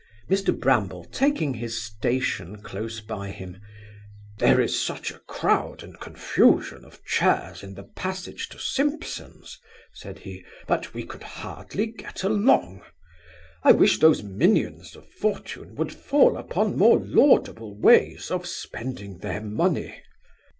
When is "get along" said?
11.85-12.81